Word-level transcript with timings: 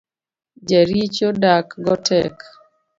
Jaricho 0.69 1.27
dak 1.41 1.67
go 1.85 1.95
tek. 2.07 2.35